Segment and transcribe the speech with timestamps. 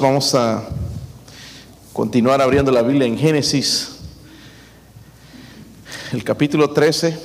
[0.00, 0.62] vamos a
[1.92, 3.98] continuar abriendo la Biblia en Génesis,
[6.12, 7.18] el capítulo 13.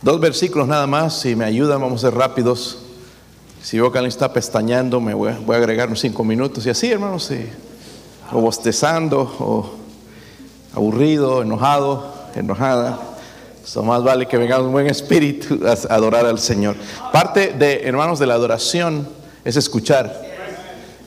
[0.00, 2.78] Dos versículos nada más, si me ayudan, vamos a ser rápidos.
[3.62, 6.64] Si veo que alguien está pestañando, me voy a, agregar unos cinco minutos.
[6.64, 7.30] Y así, hermanos,
[8.32, 9.74] o bostezando, o
[10.72, 12.98] aburrido, enojado, enojada.
[13.66, 16.76] So, más vale que vengamos un buen espíritu a adorar al Señor.
[17.12, 19.08] Parte de, hermanos, de la adoración
[19.44, 20.24] es escuchar.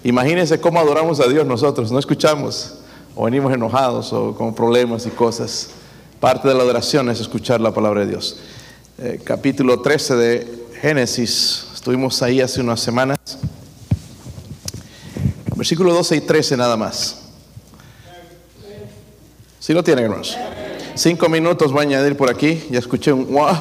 [0.03, 2.79] Imagínense cómo adoramos a Dios nosotros, no escuchamos,
[3.15, 5.69] o venimos enojados o con problemas y cosas.
[6.19, 8.41] Parte de la adoración es escuchar la palabra de Dios.
[8.97, 13.17] Eh, capítulo 13 de Génesis, estuvimos ahí hace unas semanas.
[15.55, 17.21] Versículo 12 y 13 nada más.
[19.61, 20.37] Si lo tienen, hermanos.
[20.99, 22.61] Cinco minutos voy a añadir por aquí.
[22.69, 23.55] Ya escuché un wow.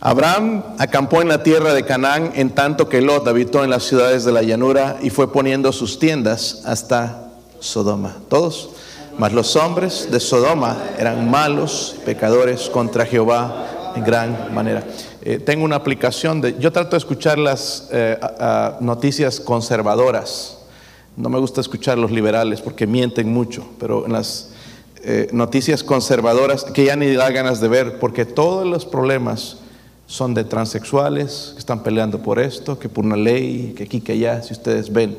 [0.00, 4.26] Abraham acampó en la tierra de Canaán en tanto que Lot habitó en las ciudades
[4.26, 8.18] de la llanura y fue poniendo sus tiendas hasta Sodoma.
[8.28, 8.68] ¿Todos?
[9.16, 14.84] Mas los hombres de Sodoma eran malos, pecadores contra Jehová en gran manera.
[15.22, 18.20] Eh, tengo una aplicación de, yo trato de escuchar las eh,
[18.80, 20.59] noticias conservadoras
[21.16, 24.50] no me gusta escuchar a los liberales porque mienten mucho, pero en las
[25.02, 29.58] eh, noticias conservadoras que ya ni da ganas de ver, porque todos los problemas
[30.06, 34.12] son de transexuales que están peleando por esto, que por una ley, que aquí, que
[34.12, 35.16] allá, si ustedes ven.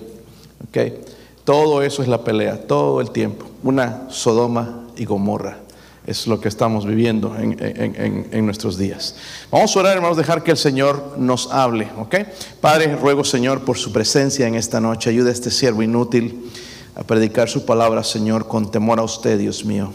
[0.67, 1.02] ¿okay?
[1.44, 3.45] Todo eso es la pelea, todo el tiempo.
[3.64, 5.58] Una Sodoma y Gomorra
[6.06, 9.16] es lo que estamos viviendo en, nuestros días.
[9.52, 12.16] Vamos a orar, hermanos, dejar que el Señor nos hable, ¿ok?
[12.60, 15.10] Padre, ruego, Señor, por su presencia en esta noche.
[15.10, 16.50] Ayuda a este siervo inútil
[16.96, 19.94] a predicar su palabra, Señor, con temor a usted, Dios mío.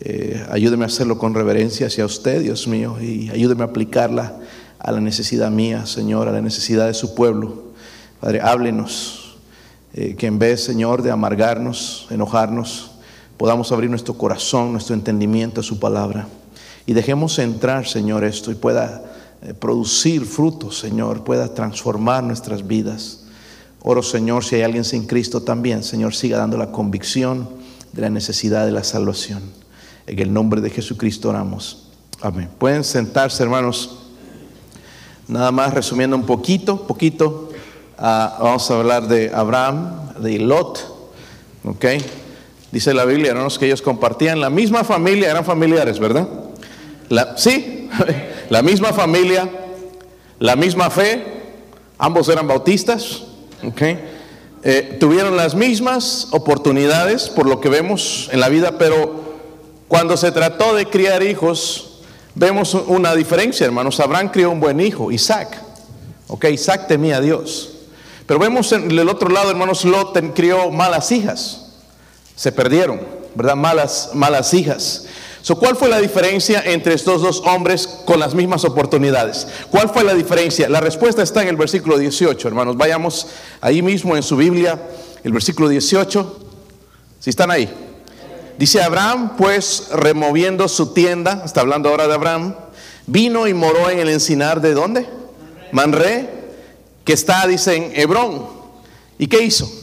[0.00, 4.38] Eh, ayúdeme a hacerlo con reverencia hacia usted, Dios mío, y ayúdeme a aplicarla
[4.78, 7.72] a la necesidad mía, Señor, a la necesidad de su pueblo.
[8.20, 9.36] Padre, háblenos,
[9.94, 12.92] eh, que en vez, Señor, de amargarnos, enojarnos,
[13.38, 16.26] podamos abrir nuestro corazón, nuestro entendimiento a su palabra.
[16.84, 19.04] Y dejemos entrar, Señor, esto y pueda
[19.42, 23.20] eh, producir frutos, Señor, pueda transformar nuestras vidas.
[23.82, 27.48] Oro, Señor, si hay alguien sin Cristo también, Señor, siga dando la convicción
[27.92, 29.42] de la necesidad de la salvación.
[30.06, 31.88] En el nombre de Jesucristo oramos.
[32.20, 32.48] Amén.
[32.58, 33.98] Pueden sentarse, hermanos.
[35.28, 37.50] Nada más resumiendo un poquito, poquito.
[37.96, 40.96] Ah, vamos a hablar de Abraham, de Lot.
[41.64, 41.84] ¿Ok?
[42.70, 43.48] Dice la Biblia, ¿no?
[43.48, 46.28] que ellos compartían la misma familia, eran familiares, ¿verdad?
[47.36, 47.88] sí,
[48.50, 49.48] la misma familia,
[50.38, 51.24] la misma fe,
[51.96, 53.22] ambos eran bautistas,
[54.62, 59.24] eh, tuvieron las mismas oportunidades por lo que vemos en la vida, pero
[59.88, 62.00] cuando se trató de criar hijos,
[62.34, 63.98] vemos una diferencia, hermanos.
[63.98, 65.62] Abraham crió un buen hijo, Isaac.
[66.26, 67.70] Ok, Isaac temía a Dios.
[68.26, 71.67] Pero vemos en el otro lado, hermanos, Lot crió malas hijas
[72.38, 73.00] se perdieron,
[73.34, 73.56] ¿verdad?
[73.56, 75.06] Malas, malas hijas.
[75.58, 79.48] ¿Cuál fue la diferencia entre estos dos hombres con las mismas oportunidades?
[79.70, 80.68] ¿Cuál fue la diferencia?
[80.68, 82.76] La respuesta está en el versículo 18, hermanos.
[82.76, 83.26] Vayamos
[83.60, 84.80] ahí mismo en su Biblia,
[85.24, 86.38] el versículo 18.
[87.18, 87.68] Si están ahí.
[88.56, 92.54] Dice Abraham, pues removiendo su tienda, está hablando ahora de Abraham,
[93.06, 95.08] vino y moró en el encinar de dónde?
[95.72, 96.28] Manré,
[97.04, 98.46] que está, dice, en Hebrón.
[99.18, 99.77] ¿Y qué hizo?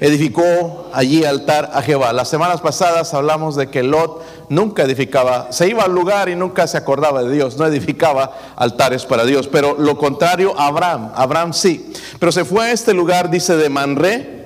[0.00, 2.12] Edificó allí altar a Jehová.
[2.12, 6.66] Las semanas pasadas hablamos de que Lot nunca edificaba, se iba al lugar y nunca
[6.66, 11.92] se acordaba de Dios, no edificaba altares para Dios, pero lo contrario Abraham, Abraham sí,
[12.18, 14.40] pero se fue a este lugar, dice, de Manré,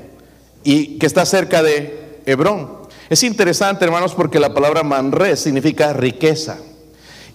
[0.64, 2.84] y que está cerca de Hebrón.
[3.08, 6.58] Es interesante, hermanos, porque la palabra Manré significa riqueza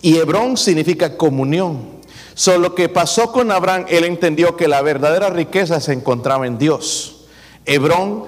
[0.01, 2.00] y Hebrón significa comunión.
[2.34, 7.19] Solo que pasó con Abraham, él entendió que la verdadera riqueza se encontraba en Dios.
[7.69, 8.24] Hebrón,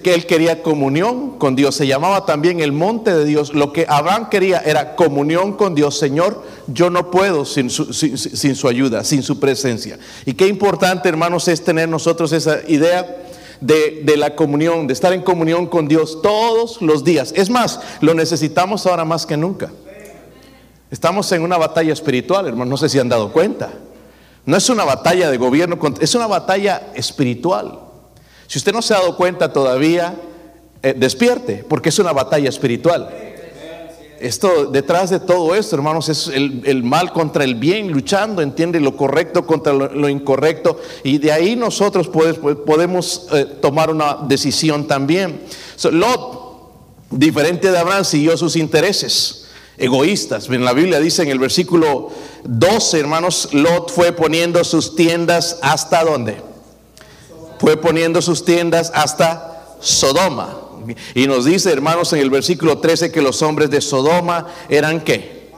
[0.00, 3.52] que él quería comunión con Dios, se llamaba también el monte de Dios.
[3.52, 5.98] Lo que Abraham quería era comunión con Dios.
[5.98, 9.98] Señor, yo no puedo sin su, ayuda, sin su presencia.
[10.24, 13.18] Y qué importante, hermanos, es tener nosotros esa idea.
[13.60, 17.32] De, de, la comunión, de estar en comunión con Dios todos los días.
[17.36, 19.70] Es más, lo necesitamos ahora más que nunca.
[20.90, 23.70] Estamos en una batalla espiritual, hermanos, no sé si han dado cuenta.
[24.46, 27.81] No es una batalla de gobierno, es una batalla espiritual.
[28.52, 30.14] Si usted no se ha dado cuenta todavía,
[30.82, 33.08] eh, despierte, porque es una batalla espiritual.
[34.20, 38.94] Esto, detrás de todo esto, hermanos, es el, mal contra el bien, luchando, entiende, lo
[38.94, 40.78] correcto contra lo, incorrecto.
[41.02, 45.40] Y de ahí nosotros podemos eh, tomar una decisión también.
[45.90, 49.46] Lot, diferente de Abraham, siguió sus intereses.
[49.78, 50.50] egoístas.
[50.50, 52.10] En la Biblia dice en el versículo
[52.44, 56.51] 12, hermanos, Lot fue poniendo sus tiendas hasta dónde?
[57.62, 60.58] Fue poniendo sus tiendas hasta Sodoma.
[61.14, 65.52] Y nos dice, hermanos, en el versículo 13 que los hombres de Sodoma eran qué?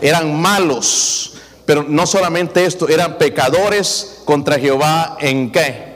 [0.00, 1.34] Eran malos.
[1.64, 5.94] Pero no solamente esto, eran pecadores contra Jehová en qué?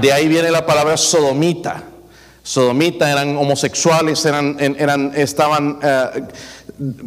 [0.00, 1.84] De ahí viene la palabra sodomita.
[2.42, 6.22] Sodomita eran homosexuales, eran, estaban eh,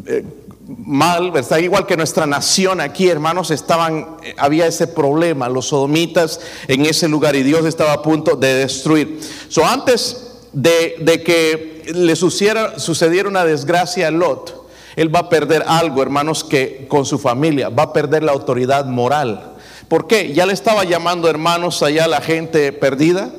[0.05, 0.23] eh,
[0.67, 1.57] mal, ¿verdad?
[1.59, 7.07] Igual que nuestra nación aquí, hermanos, estaban, eh, había ese problema, los sodomitas en ese
[7.07, 9.19] lugar y Dios estaba a punto de destruir.
[9.49, 15.29] So, antes de, de que le sucediera, sucediera una desgracia a Lot, él va a
[15.29, 19.53] perder algo, hermanos, que con su familia, va a perder la autoridad moral.
[19.87, 20.33] ¿Por qué?
[20.33, 23.29] Ya le estaba llamando hermanos allá la gente perdida.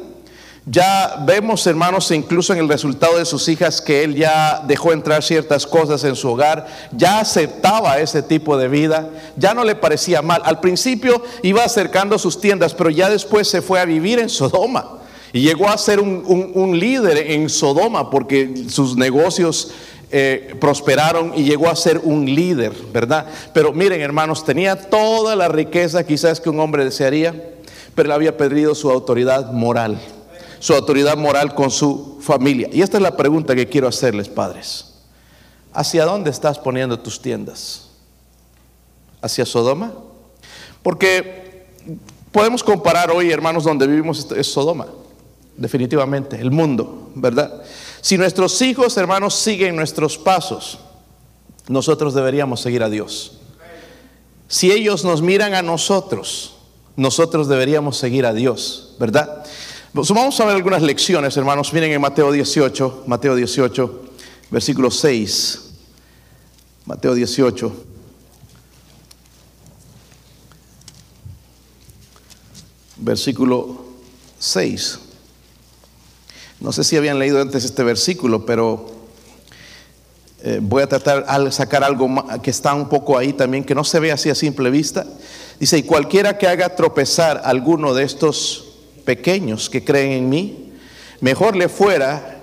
[0.70, 5.22] Ya vemos, hermanos, incluso en el resultado de sus hijas, que él ya dejó entrar
[5.22, 10.20] ciertas cosas en su hogar, ya aceptaba ese tipo de vida, ya no le parecía
[10.20, 10.42] mal.
[10.44, 14.98] Al principio iba acercando sus tiendas, pero ya después se fue a vivir en Sodoma.
[15.32, 19.72] Y llegó a ser un, líder en Sodoma porque sus negocios
[20.10, 23.26] eh, prosperaron y llegó a ser un líder, ¿verdad?
[23.54, 27.34] Pero miren hermanos, tenía toda la riqueza quizás que un hombre desearía,
[27.94, 30.00] pero él había perdido su autoridad moral,
[30.58, 32.68] su autoridad moral con su familia.
[32.72, 34.94] Y esta es la pregunta que quiero hacerles, padres.
[35.72, 37.88] ¿Hacia dónde estás poniendo tus tiendas?
[39.20, 39.92] ¿Hacia Sodoma?
[40.82, 41.66] Porque
[42.32, 44.86] podemos comparar hoy, hermanos, donde vivimos es Sodoma,
[45.56, 47.62] definitivamente, el mundo, ¿verdad?
[48.00, 50.78] Si nuestros hijos, hermanos, siguen nuestros pasos,
[51.68, 53.38] nosotros deberíamos seguir a Dios.
[54.48, 56.54] Si ellos nos miran a nosotros,
[56.96, 59.44] nosotros deberíamos seguir a Dios, ¿verdad?
[60.06, 61.72] Vamos a ver algunas lecciones, hermanos.
[61.72, 64.02] Miren en Mateo 18, Mateo 18,
[64.48, 65.70] versículo 6.
[66.86, 67.72] Mateo 18.
[72.98, 73.86] Versículo
[74.38, 75.00] 6.
[76.60, 78.86] No sé si habían leído antes este versículo, pero
[80.44, 82.08] eh, voy a tratar de sacar algo
[82.40, 85.04] que está un poco ahí también, que no se ve así a simple vista.
[85.58, 88.67] Dice, y cualquiera que haga tropezar alguno de estos
[89.08, 90.70] pequeños que creen en mí,
[91.22, 92.42] mejor le fuera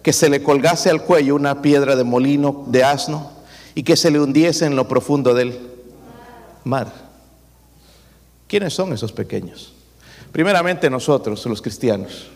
[0.00, 3.32] que se le colgase al cuello una piedra de molino de asno
[3.74, 5.58] y que se le hundiese en lo profundo del
[6.62, 6.92] mar.
[8.46, 9.72] ¿Quiénes son esos pequeños?
[10.30, 12.28] Primeramente nosotros, los cristianos.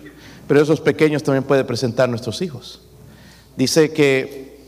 [0.48, 2.80] Pero esos pequeños también puede presentar nuestros hijos.
[3.56, 4.58] Dice que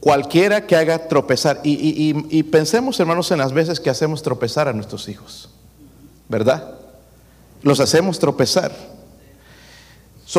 [0.00, 5.06] cualquiera que haga tropezar, y, pensemos hermanos en las veces que hacemos tropezar a nuestros
[5.10, 5.50] hijos,
[6.30, 6.78] ¿verdad?
[7.64, 8.72] Los hacemos tropezar.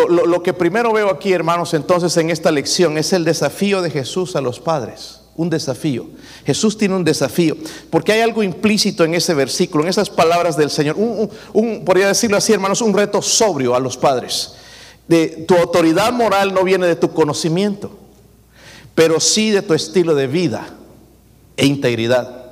[0.07, 3.91] lo, lo que primero veo aquí, hermanos, entonces en esta lección es el desafío de
[3.91, 6.07] Jesús a los padres un desafío.
[6.45, 7.57] Jesús tiene un desafío,
[7.89, 12.37] porque hay algo implícito en ese versículo, en esas palabras del Señor, un, podría decirlo
[12.37, 14.55] así, hermanos, un reto sobrio a los padres.
[15.07, 17.91] De, tu autoridad moral no viene de tu conocimiento,
[18.95, 20.67] pero sí de tu estilo de vida
[21.57, 22.44] e integridad.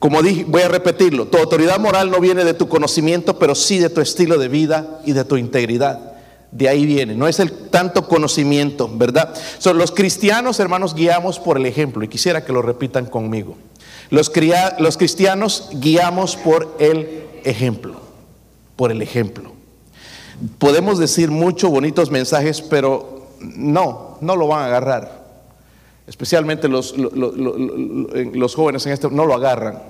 [0.00, 3.78] Como dije, voy a repetirlo, tu autoridad moral no viene de tu conocimiento, pero sí
[3.78, 6.14] de tu estilo de vida y de tu integridad.
[6.52, 9.34] De ahí viene, no es el tanto conocimiento, ¿verdad?
[9.58, 13.58] Son los cristianos, hermanos, guiamos por el ejemplo, y quisiera que lo repitan conmigo.
[14.08, 14.32] Los,
[14.78, 18.00] los cristianos guiamos por el ejemplo,
[18.76, 19.52] por el ejemplo.
[20.58, 25.19] Podemos decir muchos bonitos mensajes, pero no, no lo van a agarrar.
[26.10, 29.80] Especialmente los, los jóvenes en este no lo agarran.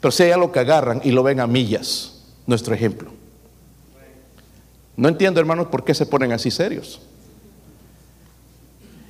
[0.00, 3.12] Pero si hay algo que agarran y lo ven a millas, nuestro ejemplo.
[4.96, 7.00] No entiendo, hermanos, por qué se ponen así serios.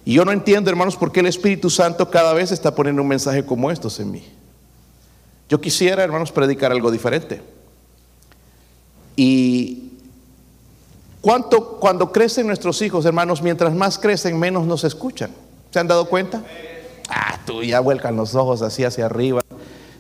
[0.05, 3.09] Y yo no entiendo, hermanos, por qué el Espíritu Santo cada vez está poniendo un
[3.09, 4.23] mensaje como estos en mí.
[5.49, 7.41] Yo quisiera, hermanos, predicar algo diferente.
[9.17, 9.93] Y
[11.23, 15.31] cuánto cuando crecen nuestros hijos, hermanos, mientras más crecen, menos nos escuchan.
[15.75, 16.41] ¿Se han dado cuenta?
[17.09, 19.43] Ah, tú ya vuelcan los ojos así hacia arriba.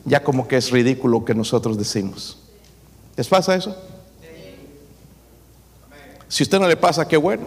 [0.05, 2.39] Ya como que es ridículo que nosotros decimos.
[3.17, 3.75] ¿Les pasa eso?
[6.29, 7.43] Si a usted no le pasa, qué bueno.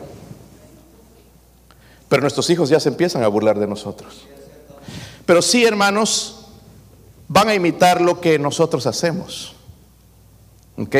[2.09, 4.25] Pero nuestros hijos ya se empiezan a burlar de nosotros.
[5.25, 6.49] Pero sí, hermanos,
[7.29, 9.55] van a imitar lo que nosotros hacemos.
[10.77, 10.95] ¿Ok?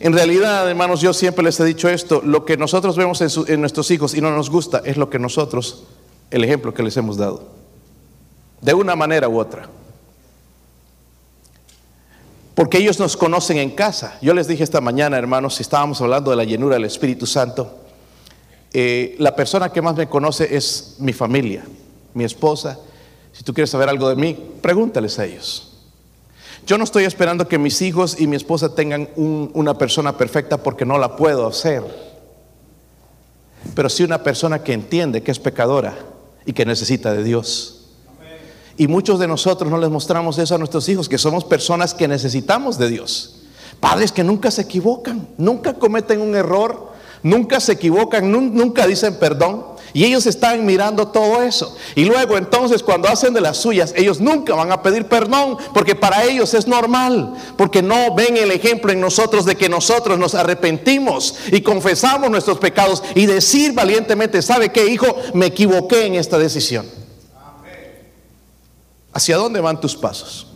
[0.00, 3.60] En realidad, hermanos, yo siempre les he dicho esto, lo que nosotros vemos en, en,
[3.62, 5.84] nuestros hijos y no nos gusta es lo que nosotros,
[6.32, 7.44] el ejemplo que les hemos dado.
[8.60, 9.68] De una manera u otra.
[12.54, 14.18] Porque ellos nos conocen en casa.
[14.22, 17.78] Yo les dije esta mañana, hermanos, si estábamos hablando de la llenura del Espíritu Santo,
[18.72, 21.64] eh, la persona que más me conoce es mi familia.
[22.14, 22.78] mi esposa,
[23.32, 25.78] si tú quieres saber algo de mí, pregúntales a ellos.
[26.66, 30.84] Yo no estoy esperando que mis hijos y mi esposa tengan una persona perfecta porque
[30.84, 31.82] no la puedo hacer.
[33.74, 36.11] Pero sí una persona que entiende que es pecadora
[36.46, 37.78] y que necesita de Dios.
[38.76, 42.08] Y muchos de nosotros no les mostramos eso a nuestros hijos, que somos personas que
[42.08, 43.36] necesitamos de Dios.
[43.80, 49.71] Padres que nunca se equivocan, nunca cometen un error, nunca se equivocan, nunca dicen perdón.
[49.94, 51.76] Y ellos están mirando todo eso.
[51.94, 55.94] Y luego entonces cuando hacen de las suyas, ellos nunca van a pedir perdón porque
[55.94, 57.34] para ellos es normal.
[57.58, 62.58] Porque no ven el ejemplo en nosotros de que nosotros nos arrepentimos y confesamos nuestros
[62.58, 65.14] pecados y decir valientemente, ¿sabe qué hijo?
[65.34, 66.86] Me equivoqué en esta decisión.
[69.12, 70.46] ¿Hacia dónde van tus pasos?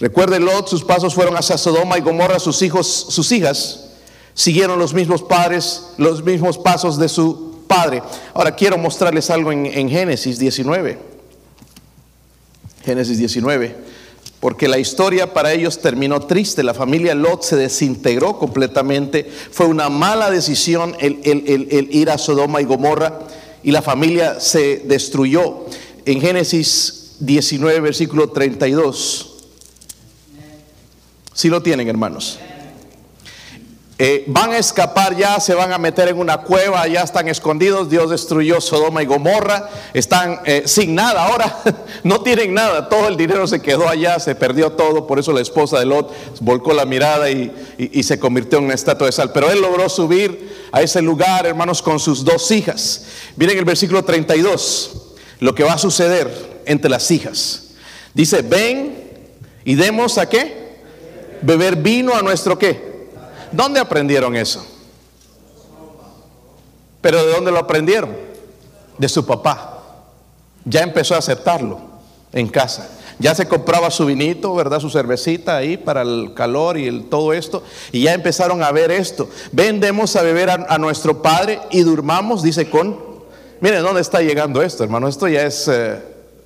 [0.00, 3.91] Recuerde Lot, sus pasos fueron hacia Sodoma y Gomorra, sus hijos, sus hijas
[4.34, 8.02] Siguieron los mismos padres, los mismos pasos de su padre.
[8.34, 10.98] Ahora quiero mostrarles algo en, en Génesis 19.
[12.84, 13.92] Génesis 19
[14.42, 16.64] porque la historia para ellos terminó triste.
[16.64, 19.30] La familia Lot se desintegró completamente.
[19.52, 23.20] Fue una mala decisión el, el, ir a Sodoma y Gomorra
[23.62, 25.66] y la familia se destruyó.
[26.06, 29.44] En Génesis 19, versículo 32.
[31.32, 32.40] Si lo tienen, hermanos.
[33.98, 37.90] Eh, van a escapar ya, se van a meter en una cueva, ya están escondidos,
[37.90, 41.60] Dios destruyó Sodoma y Gomorra, están eh, sin nada, ahora
[42.02, 45.42] no tienen nada, todo el dinero se quedó allá, se perdió todo, por eso la
[45.42, 47.52] esposa de Lot volcó la mirada y,
[48.02, 51.82] se convirtió en una estatua de sal, pero él logró subir a ese lugar, hermanos,
[51.82, 53.04] con sus dos hijas.
[53.36, 54.90] Miren el versículo 32,
[55.38, 57.74] lo que va a suceder entre las hijas.
[58.14, 59.10] Dice, ven
[59.64, 60.78] y demos a qué?
[61.42, 62.91] Beber vino a nuestro qué?
[63.52, 64.64] ¿Dónde aprendieron eso?
[67.00, 68.16] Pero ¿de dónde lo aprendieron?
[68.96, 69.82] De su papá.
[70.64, 71.80] Ya empezó a aceptarlo
[72.32, 72.88] en casa.
[73.18, 74.80] Ya se compraba su vinito, ¿verdad?
[74.80, 77.62] Su cervecita ahí para el calor y el, todo esto.
[77.90, 79.28] Y ya empezaron a ver esto.
[79.52, 83.12] Vendemos a beber a, nuestro padre y durmamos, dice con...
[83.60, 85.06] Miren, ¿dónde está llegando esto, hermano?
[85.06, 86.00] Esto ya es eh,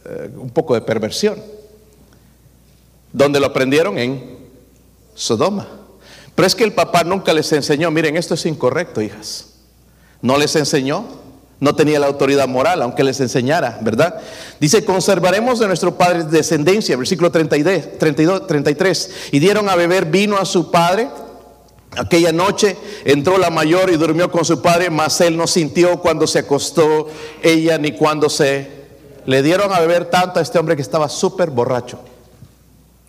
[0.05, 1.43] eh, un poco de perversión.
[3.13, 3.97] ¿Dónde lo aprendieron?
[3.97, 4.39] En
[5.15, 5.67] Sodoma.
[6.37, 9.47] Pero es que el papá nunca les enseñó, miren, esto es incorrecto, hijas.
[10.21, 11.07] No les enseñó,
[11.59, 14.21] no tenía la autoridad moral, aunque les enseñara, ¿verdad?
[14.61, 19.11] Dice, conservaremos de nuestro padre descendencia, versículo 32, 32, 33.
[19.33, 21.09] Y dieron a beber vino a su padre.
[21.97, 22.77] Aquella noche
[23.07, 27.09] entró la mayor y durmió con su padre, mas él no sintió cuando se acostó
[27.43, 28.77] ella ni cuando se...
[29.25, 31.99] Le dieron a beber tanto a este hombre que estaba súper borracho.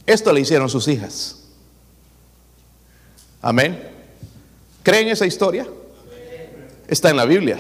[0.05, 1.46] Esto le hicieron sus hijas.
[3.41, 3.81] Amén.
[4.83, 5.67] ¿Creen esa historia?
[6.87, 7.59] Está en la Biblia.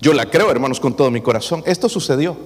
[0.00, 1.62] Yo la creo, hermanos, con todo mi corazón.
[1.66, 2.36] Esto sucedió.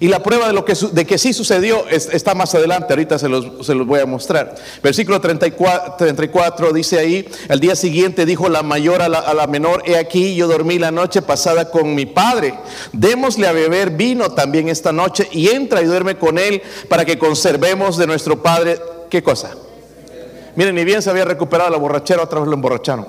[0.00, 3.28] Y la prueba de, lo que, de que sí sucedió está más adelante, ahorita se
[3.28, 4.54] los, se los voy a mostrar.
[4.80, 9.48] Versículo 34, 34, dice ahí, al día siguiente dijo la mayor a la, a la,
[9.48, 12.54] menor, he aquí, yo dormí la noche pasada con mi padre,
[12.92, 17.18] démosle a beber vino también esta noche y entra y duerme con él para que
[17.18, 18.78] conservemos de nuestro padre,
[19.10, 19.50] ¿qué cosa?
[20.58, 23.06] Miren, ni bien se había recuperado la borrachera, otra vez lo emborracharon.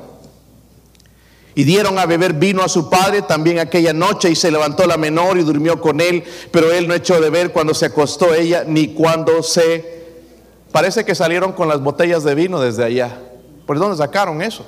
[1.55, 4.97] Y dieron a beber vino a su padre también aquella noche y se levantó la
[4.97, 8.65] menor y durmió con él, pero él no echó de ver cuando se acostó ella
[8.67, 10.05] ni cuando se...
[10.71, 13.19] Parece que salieron con las botellas de vino desde allá.
[13.65, 14.63] ¿Por dónde sacaron eso?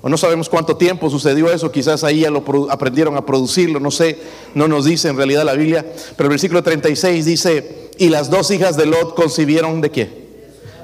[0.00, 3.90] O no sabemos cuánto tiempo sucedió eso, quizás ahí ya lo aprendieron a producirlo, no
[3.90, 4.20] sé,
[4.54, 5.84] no nos dice en realidad la Biblia,
[6.16, 10.21] pero el versículo 36 dice, y las dos hijas de Lot concibieron de qué?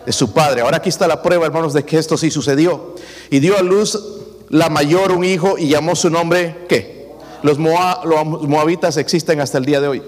[0.08, 0.62] De su padre.
[0.62, 2.94] Ahora aquí está la prueba, hermanos, de que esto sí sucedió.
[3.28, 4.02] Y dio a luz
[4.48, 7.10] la mayor un hijo y llamó su nombre, ¿qué?
[7.42, 10.02] Los, moabitas existen hasta el día de hoy.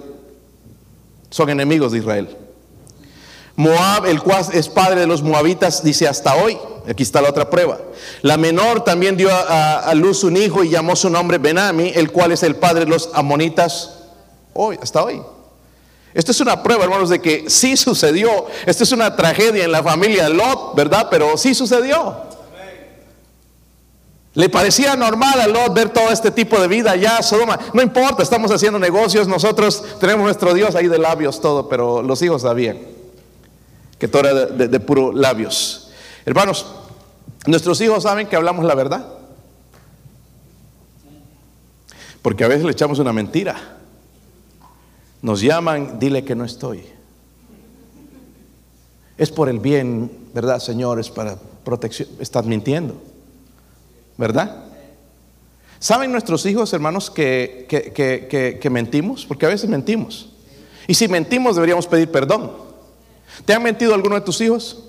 [1.28, 2.34] Son enemigos de Israel.
[3.56, 6.56] Moab, el cual es padre de los moabitas, dice hasta hoy.
[6.88, 7.78] Aquí está la otra prueba.
[8.22, 12.10] La menor también dio a, a luz un hijo y llamó su nombre Benami, el
[12.10, 13.98] cual es el padre de los amonitas
[14.54, 15.20] hoy, hasta hoy.
[16.12, 18.46] Esto es una prueba, hermanos, de que sí sucedió.
[18.66, 21.08] Esto es una tragedia en la familia Lot, ¿verdad?
[21.10, 22.28] Pero sí sucedió.
[24.34, 27.58] Le parecía normal a Lot ver todo este tipo de vida allá, Sodoma.
[27.72, 32.22] No importa, estamos haciendo negocios, nosotros tenemos nuestro Dios ahí de labios, todo, pero los
[32.22, 32.78] hijos sabían
[33.98, 35.90] que todo era de puro labios.
[36.24, 36.66] Hermanos,
[37.46, 39.06] nuestros hijos saben que hablamos la verdad.
[42.22, 43.79] Porque a veces le echamos una mentira.
[45.22, 46.82] Nos llaman, dile que no estoy.
[49.18, 51.10] Es por el bien, ¿verdad, señores?
[51.10, 52.08] Para protección.
[52.20, 52.94] Estás mintiendo,
[54.16, 54.64] ¿verdad?
[55.78, 59.26] ¿Saben nuestros hijos, hermanos, que, que- que- que- que mentimos?
[59.26, 60.30] Porque a veces mentimos.
[60.86, 62.50] Y si mentimos deberíamos pedir perdón.
[63.44, 64.84] ¿Te han mentido alguno de tus hijos?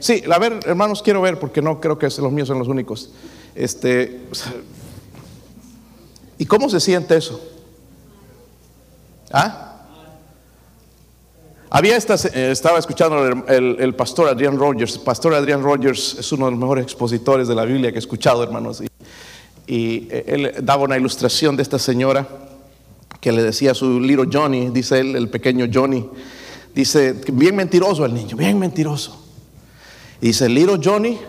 [0.00, 3.10] Sí, a ver, hermanos, quiero ver, porque no creo que los míos son los únicos.
[3.54, 4.22] Este,
[6.38, 7.40] ¿Y cómo se siente eso?
[9.32, 9.66] ¿Ah?
[11.72, 14.98] Había esta, eh, estaba escuchando el, el- pastor Adrian Rogers.
[14.98, 18.42] Pastor Adrian Rogers es uno de los mejores expositores de la Biblia que he escuchado,
[18.42, 18.82] hermanos.
[19.68, 22.26] Y, eh, él daba una ilustración de esta señora
[23.20, 26.08] que le decía a su little Johnny, dice él, el pequeño Johnny,
[26.74, 29.24] dice, bien mentiroso el niño, bien mentiroso.
[30.20, 31.20] Y dice, little Johnny,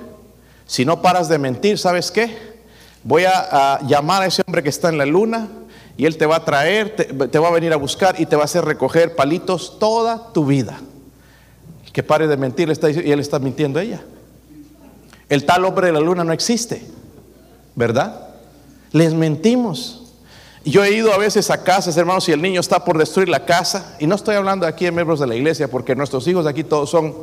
[0.66, 2.36] si no paras de mentir, ¿sabes qué?
[3.04, 5.50] Voy a llamar a ese hombre que está en la luna
[5.98, 8.44] y él te va a traer, te, va a venir a buscar y te va
[8.44, 10.80] a hacer recoger palitos toda tu vida.
[11.92, 14.02] Que pare de mentir, le está y él está mintiendo a ella.
[15.28, 16.86] El tal hombre de la luna no existe,
[17.76, 18.30] ¿verdad?
[18.92, 20.02] Les mentimos.
[20.64, 23.46] Yo he ido a veces a casas, hermanos, y el niño está por destruir la
[23.46, 23.96] casa.
[24.00, 26.90] Y no estoy hablando aquí de miembros de la iglesia, porque nuestros hijos aquí todos
[26.90, 27.16] son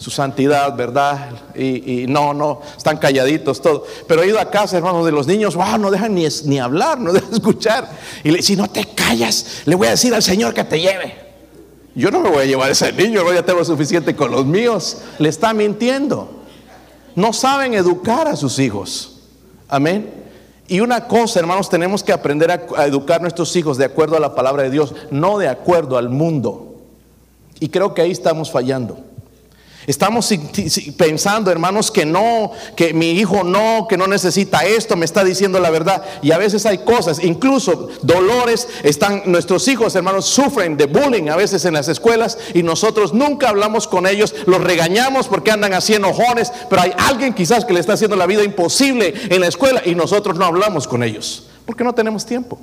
[0.00, 1.28] su santidad, ¿verdad?
[1.54, 3.84] Y, no, no, están calladitos, todo.
[4.08, 7.12] Pero he ido a casa, hermanos, de los niños, wow, no dejan ni hablar, no
[7.12, 7.86] dejan escuchar.
[8.24, 11.14] Y le, si no te callas, le voy a decir al Señor que te lleve.
[11.94, 14.46] Yo no me voy a llevar a ese niño, no, ya tengo suficiente con los
[14.46, 15.02] míos.
[15.18, 16.30] Le está mintiendo.
[17.14, 19.20] No saben educar a sus hijos.
[19.68, 20.14] Amén.
[20.66, 24.16] Y una cosa, hermanos, tenemos que aprender a, a educar a nuestros hijos de acuerdo
[24.16, 26.76] a la palabra de Dios, no de acuerdo al mundo.
[27.58, 29.09] Y creo que ahí estamos fallando.
[29.86, 30.28] Estamos
[30.98, 35.58] pensando, hermanos, que no, que mi hijo no, que no necesita esto, me está diciendo
[35.58, 36.04] la verdad.
[36.20, 41.36] Y a veces hay cosas, incluso dolores, están, nuestros hijos, hermanos, sufren de bullying a
[41.36, 45.94] veces en las escuelas y nosotros nunca hablamos con ellos, los regañamos porque andan así
[45.94, 49.82] enojones, pero hay alguien quizás que le está haciendo la vida imposible en la escuela
[49.84, 52.58] y nosotros no hablamos con ellos, porque no tenemos tiempo.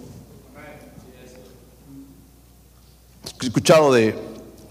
[3.42, 4.16] He escuchado de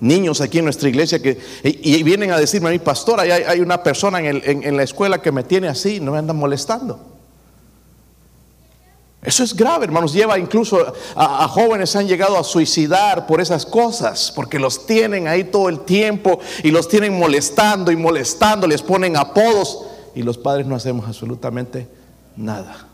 [0.01, 3.61] niños aquí en nuestra iglesia que y, vienen a decirme a mi pastor, hay, hay
[3.61, 7.01] una persona en, en- la escuela que me tiene así, no me andan molestando.
[9.23, 10.13] Eso es grave, hermanos.
[10.13, 15.27] Lleva incluso a, a jóvenes han llegado a suicidar por esas cosas, porque los tienen
[15.27, 20.39] ahí todo el tiempo y los tienen molestando y molestando, les ponen apodos y los
[20.39, 21.89] padres no hacemos absolutamente
[22.37, 22.87] nada.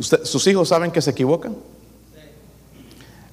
[0.00, 1.56] ¿Sus hijos saben que se equivocan?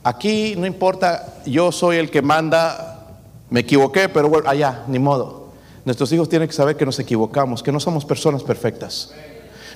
[0.05, 3.07] Aquí no importa, yo soy el que manda,
[3.49, 5.47] me equivoqué, pero bueno, allá, ni modo.
[5.83, 9.09] Nuestros hijos tienen que saber que nos equivocamos, que no somos personas perfectas.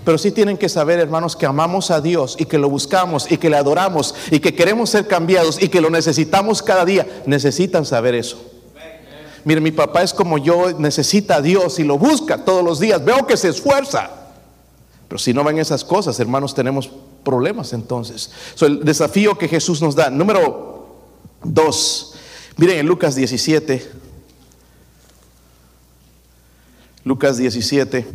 [0.06, 3.38] Pero sí tienen que saber, hermanos, que amamos a Dios y que lo buscamos y
[3.38, 7.08] que le adoramos y que queremos ser cambiados y que lo necesitamos cada día.
[7.26, 8.40] Necesitan saber eso.
[9.46, 13.04] Mire, mi papá es como yo, necesita a Dios y lo busca todos los días.
[13.04, 14.12] Veo que se esfuerza.
[15.08, 16.92] Pero si no ven esas cosas, hermanos, tenemos
[17.24, 18.32] problemas entonces.
[18.62, 20.10] El desafío que Jesús nos da.
[20.10, 20.98] Número
[21.44, 22.16] dos.
[22.58, 23.92] Miren en Lucas 17.
[27.04, 28.06] Lucas 17.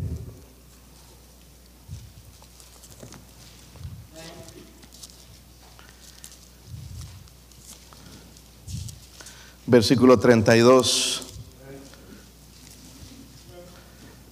[9.67, 11.23] Versículo 32.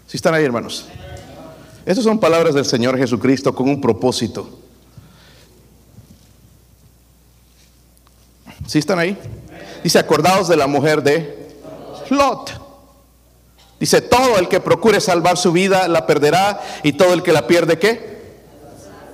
[0.07, 0.87] Si están ahí, hermanos.
[1.85, 4.49] Estas son palabras del Señor Jesucristo con un propósito.
[8.67, 9.19] ¿Sí están ahí?
[9.83, 11.57] Dice, acordaos de la mujer de
[12.11, 12.53] Lot.
[13.81, 17.49] Dice, todo el que procure salvar su vida la perderá y todo el que la
[17.49, 18.13] pierde, ¿qué?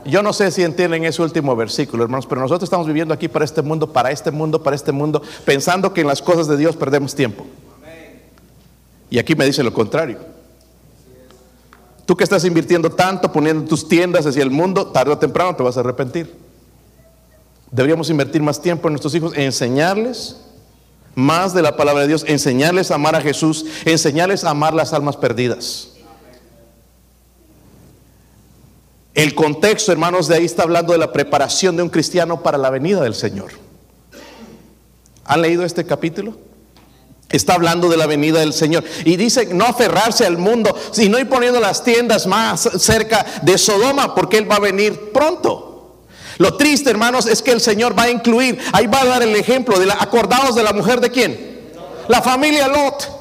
[0.04, 3.44] Yo no sé si entienden ese último versículo, hermanos, pero nosotros estamos viviendo aquí para
[3.44, 6.76] este mundo, para este mundo, para este mundo, pensando que en las cosas de Dios
[6.76, 7.46] perdemos tiempo.
[9.10, 10.37] Y aquí me dice lo contrario.
[12.08, 15.62] Tú que estás invirtiendo tanto, poniendo tus tiendas hacia el mundo, tarde o temprano te
[15.62, 16.34] vas a arrepentir.
[17.70, 20.40] Deberíamos invertir más tiempo en nuestros hijos, enseñarles
[21.14, 24.94] más de la palabra de Dios, enseñarles a amar a Jesús, enseñarles a amar las
[24.94, 25.90] almas perdidas.
[29.12, 32.70] El contexto, hermanos, de ahí está hablando de la preparación de un cristiano para la
[32.70, 33.50] venida del Señor.
[35.26, 36.38] ¿Han leído este capítulo?
[37.30, 38.84] Está hablando de la venida del Señor.
[39.04, 44.14] Y dice no aferrarse al mundo, sino ir poniendo las tiendas más cerca de Sodoma,
[44.14, 45.68] porque Él va a venir pronto.
[46.38, 49.34] Lo triste, hermanos, es que el Señor va a incluir, ahí va a dar el
[49.34, 51.58] ejemplo de la, acordados de la mujer de quién?
[52.06, 53.18] La familia Lot.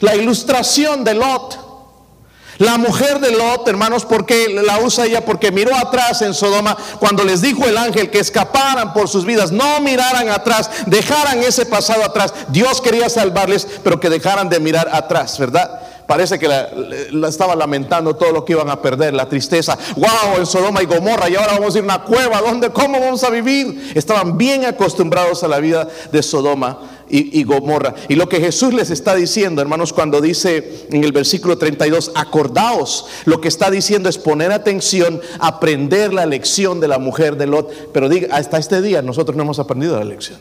[0.00, 1.71] La ilustración de Lot.
[2.62, 5.24] La mujer de Lot, hermanos, porque la usa ella?
[5.24, 9.50] Porque miró atrás en Sodoma cuando les dijo el ángel que escaparan por sus vidas,
[9.50, 12.32] no miraran atrás, dejaran ese pasado atrás.
[12.50, 15.80] Dios quería salvarles, pero que dejaran de mirar atrás, ¿verdad?
[16.06, 16.68] parece que la,
[17.26, 19.78] estaba lamentando todo lo que iban a perder, la tristeza.
[19.96, 23.00] Wow, en Sodoma y Gomorra y ahora vamos a ir a una cueva, ¿dónde, cómo
[23.00, 23.92] vamos a vivir?
[23.94, 26.78] Estaban bien acostumbrados a la vida de Sodoma
[27.14, 27.94] y, Gomorra.
[28.08, 33.06] Y lo que Jesús les está diciendo, hermanos, cuando dice en el versículo 32, acordaos,
[33.26, 37.92] lo que está diciendo es poner atención, aprender la lección de la mujer de Lot.
[37.92, 40.38] Pero diga, hasta este día nosotros no hemos aprendido la lección.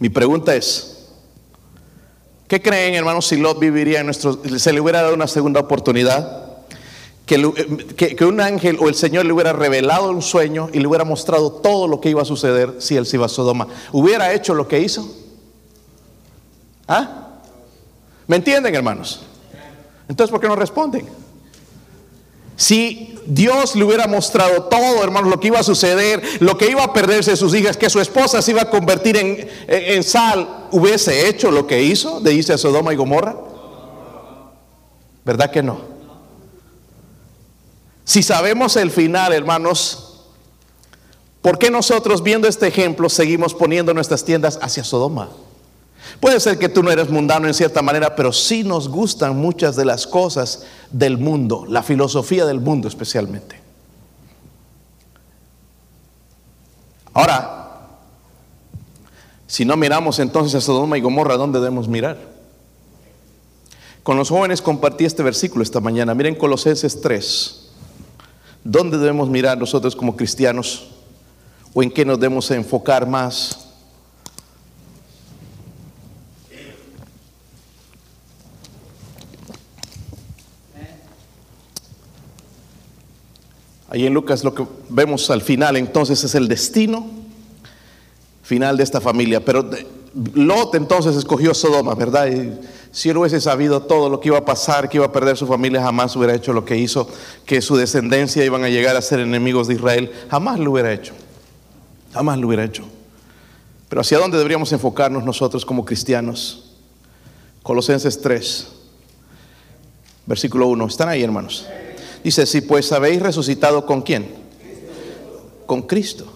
[0.00, 1.06] Mi pregunta es,
[2.46, 6.43] ¿qué creen, hermanos, si Lot viviría en nuestro, se le hubiera dado una segunda oportunidad?
[7.26, 10.86] Que, que, que, un ángel o el Señor le hubiera revelado un sueño y le
[10.86, 13.66] hubiera mostrado todo lo que iba a suceder si él se iba a Sodoma.
[13.92, 15.10] ¿Hubiera hecho lo que hizo?
[16.86, 17.40] ¿Ah?
[18.26, 19.22] ¿Me entienden, hermanos?
[20.08, 21.08] Entonces, ¿por qué no responden?
[22.56, 26.84] Si Dios le hubiera mostrado todo, hermanos, lo que iba a suceder, lo que iba
[26.84, 31.28] a perderse sus hijas, que su esposa se iba a convertir en, en, sal, ¿hubiese
[31.28, 33.36] hecho lo que hizo de irse a Sodoma y Gomorra?
[35.24, 35.93] ¿Verdad que no?
[38.04, 40.20] Si sabemos el final, hermanos,
[41.40, 45.30] ¿por qué nosotros viendo este ejemplo seguimos poniendo nuestras tiendas hacia Sodoma?
[46.20, 49.74] Puede ser que tú no eres mundano en cierta manera, pero sí nos gustan muchas
[49.74, 53.60] de las cosas del mundo, la filosofía del mundo especialmente.
[57.14, 57.88] Ahora,
[59.46, 62.18] si no miramos entonces a Sodoma y Gomorra, ¿dónde debemos mirar?
[64.02, 66.14] Con los jóvenes compartí este versículo esta mañana.
[66.14, 67.63] Miren Colosenses 3.
[68.64, 70.86] ¿Dónde debemos mirar nosotros como cristianos?
[71.74, 73.60] ¿O en qué nos debemos enfocar más?
[83.90, 87.06] Ahí en Lucas lo que vemos al final entonces es el destino
[88.42, 89.44] final de esta familia.
[89.44, 89.68] Pero
[90.34, 92.28] Lot entonces escogió Sodoma, ¿verdad?
[92.28, 92.58] Y
[92.94, 95.48] si él hubiese sabido todo lo que iba a pasar, que iba a perder su
[95.48, 97.08] familia, jamás hubiera hecho lo que hizo,
[97.44, 101.12] que su descendencia iban a llegar a ser enemigos de Israel, jamás lo hubiera hecho.
[102.12, 102.84] Jamás lo hubiera hecho.
[103.88, 106.70] Pero ¿hacia dónde deberíamos enfocarnos nosotros como cristianos?
[107.64, 108.68] Colosenses 3,
[110.26, 110.86] versículo 1.
[110.86, 111.66] ¿Están ahí, hermanos?
[112.22, 114.32] Dice, si pues habéis resucitado con quién?
[115.66, 116.26] Con Cristo.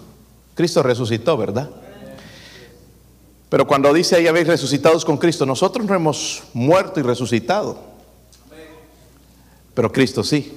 [0.57, 1.71] Cristo resucitó, ¿verdad?
[3.49, 7.79] Pero cuando dice ahí habéis resucitados con Cristo, nosotros no hemos muerto y resucitado.
[9.75, 10.53] Pero Cristo sí.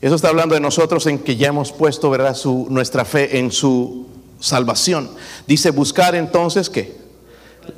[0.00, 3.50] Eso está hablando de nosotros en que ya hemos puesto, ¿verdad?, su, nuestra fe en
[3.50, 4.06] su
[4.38, 5.10] salvación.
[5.46, 6.96] Dice, buscar entonces qué?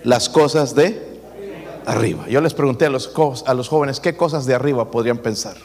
[0.03, 1.21] Las cosas de
[1.87, 2.27] arriba.
[2.29, 3.13] Yo les pregunté a los,
[3.47, 5.57] a los jóvenes qué cosas de arriba podrían pensar.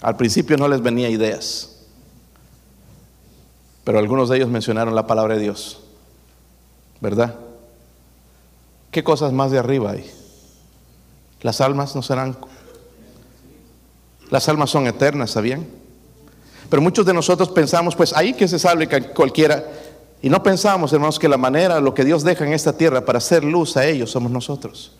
[0.00, 1.70] Al principio no les venía ideas,
[3.84, 5.80] pero algunos de ellos mencionaron la palabra de Dios,
[7.04, 7.34] ¿verdad?
[8.90, 10.10] ¿Qué cosas más de arriba hay?
[11.42, 12.34] Las almas no serán...
[14.30, 15.66] Las almas son eternas, ¿sabían?
[16.70, 19.64] Pero muchos de nosotros pensamos, pues ahí que se salve cualquiera,
[20.22, 23.18] y no pensamos, hermanos, que la manera, lo que Dios deja en esta tierra para
[23.18, 24.92] hacer luz a ellos somos nosotros.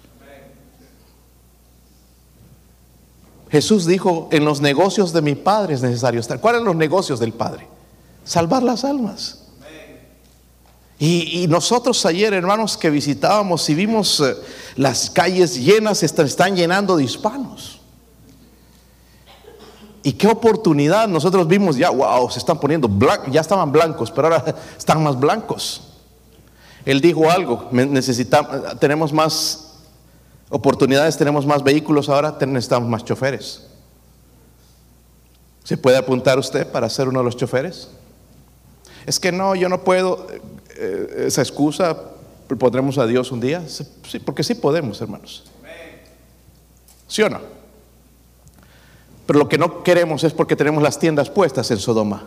[3.51, 6.39] Jesús dijo, en los negocios de mi Padre es necesario estar.
[6.39, 7.67] ¿Cuáles son los negocios del Padre?
[8.25, 9.44] Salvar las almas.
[11.07, 14.35] Y, nosotros ayer, hermanos, que visitábamos y vimos eh,
[14.77, 17.79] las calles llenas, están, están llenando de hispanos.
[20.03, 24.29] Y qué oportunidad, nosotros vimos ya, wow, se están poniendo blancos, ya estaban blancos, pero
[24.29, 25.83] ahora están más blancos.
[26.87, 29.75] Él dijo algo, necesitamos, tenemos más
[30.49, 33.67] oportunidades, tenemos más vehículos, ahora necesitamos más choferes.
[35.65, 37.91] ¿Se puede apuntar usted para ser uno de los choferes?
[39.07, 40.27] Es que no, yo no puedo.
[40.77, 41.97] Eh, esa excusa,
[42.59, 43.63] ¿podremos a Dios un día?
[43.69, 45.45] Sí, porque sí podemos, hermanos.
[47.07, 47.41] ¿Sí o no?
[49.27, 52.25] Pero lo que no queremos es porque tenemos las tiendas puestas en Sodoma.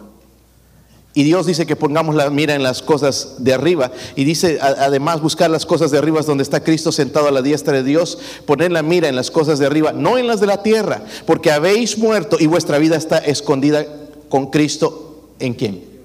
[1.13, 3.91] Y Dios dice que pongamos la mira en las cosas de arriba.
[4.15, 7.73] Y dice además buscar las cosas de arriba donde está Cristo sentado a la diestra
[7.73, 8.19] de Dios.
[8.45, 11.03] Poner la mira en las cosas de arriba, no en las de la tierra.
[11.25, 13.85] Porque habéis muerto y vuestra vida está escondida
[14.29, 15.31] con Cristo.
[15.39, 15.96] ¿En quién?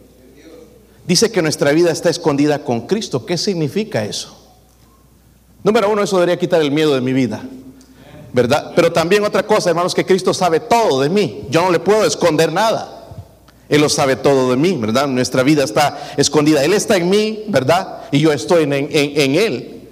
[1.06, 3.26] Dice que nuestra vida está escondida con Cristo.
[3.26, 4.38] ¿Qué significa eso?
[5.64, 7.42] Número uno, eso debería quitar el miedo de mi vida.
[8.32, 8.72] ¿Verdad?
[8.74, 11.44] Pero también otra cosa, hermanos, que Cristo sabe todo de mí.
[11.50, 13.02] Yo no le puedo esconder nada.
[13.68, 15.06] Él lo sabe todo de mí, ¿verdad?
[15.06, 16.64] Nuestra vida está escondida.
[16.64, 18.02] Él está en mí, ¿verdad?
[18.10, 18.72] Y yo estoy en,
[19.34, 19.88] Él.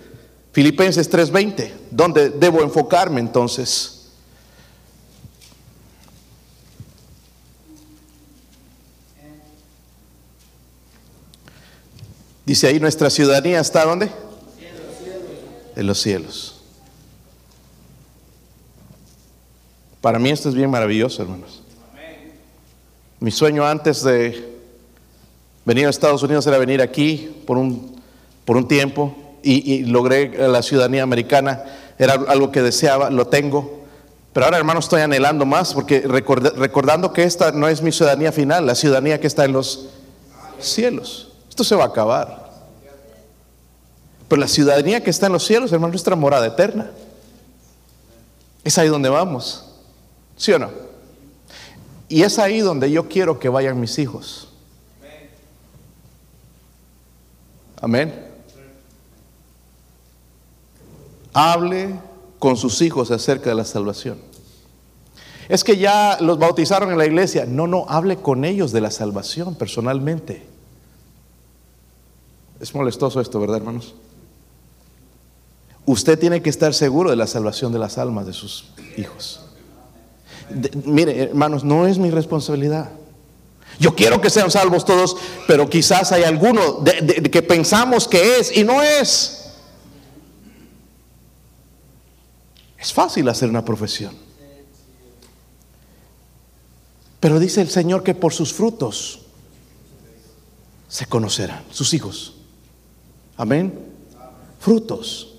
[0.53, 4.00] Filipenses 3:20, ¿dónde debo enfocarme entonces?
[12.45, 14.11] Dice ahí, nuestra ciudadanía está ¿dónde?
[15.77, 16.61] en los cielos.
[20.01, 21.63] Para mí esto es bien maravilloso, hermanos.
[23.19, 24.59] Mi sueño antes de
[25.65, 28.01] venir a Estados Unidos era venir aquí por un,
[28.45, 31.65] por un tiempo y, logré la ciudadanía americana.
[31.99, 33.85] Era algo que deseaba, lo tengo.
[34.33, 38.67] Pero ahora, hermanos, estoy anhelando más porque recordando que esta no es mi ciudadanía final,
[38.67, 39.89] la ciudadanía que está en los
[40.61, 41.30] cielos.
[41.51, 42.51] Esto se va a acabar.
[44.29, 46.91] Pero la ciudadanía que está en los cielos, hermano, es nuestra morada eterna.
[48.65, 49.67] Es ahí donde vamos.
[50.37, 50.71] ¿Sí o no?
[52.09, 54.49] Y es ahí donde yo quiero que vayan mis hijos.
[57.81, 58.29] Amén.
[61.33, 61.99] Hable
[62.39, 64.19] con sus hijos acerca de la salvación.
[65.49, 67.47] Es que ya los bautizaron en la iglesia.
[67.47, 70.50] No, no, hable con ellos de la salvación personalmente.
[72.61, 73.95] Es molestoso esto, ¿verdad, hermanos?
[75.87, 79.41] Usted tiene que estar seguro de la salvación de las almas de sus hijos
[80.85, 82.91] mire, hermanos, no es mi responsabilidad.
[83.79, 88.65] Yo quiero que sean salvos todos, pero quizás hay alguno que pensamos que es y
[88.65, 89.53] no es.
[92.79, 94.15] Es fácil hacer una profesión.
[97.21, 99.21] Pero dice el Señor que por sus frutos
[100.89, 102.40] se conocerán, sus hijos.
[103.41, 103.73] Amén.
[104.59, 105.35] Frutos.